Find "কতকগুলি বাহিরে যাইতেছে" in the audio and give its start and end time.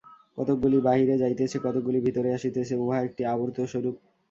0.37-1.57